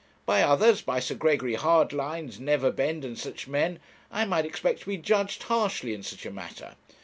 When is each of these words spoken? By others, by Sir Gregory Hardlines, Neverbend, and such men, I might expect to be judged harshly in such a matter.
By 0.25 0.41
others, 0.41 0.81
by 0.81 0.99
Sir 0.99 1.13
Gregory 1.13 1.53
Hardlines, 1.53 2.39
Neverbend, 2.39 3.05
and 3.05 3.15
such 3.19 3.47
men, 3.47 3.77
I 4.09 4.25
might 4.25 4.47
expect 4.47 4.79
to 4.79 4.85
be 4.87 4.97
judged 4.97 5.43
harshly 5.43 5.93
in 5.93 6.01
such 6.01 6.25
a 6.25 6.31
matter. 6.31 6.73